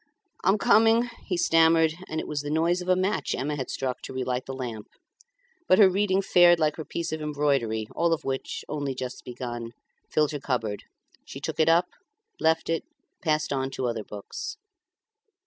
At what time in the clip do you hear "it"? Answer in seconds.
2.19-2.27, 11.59-11.69, 12.67-12.83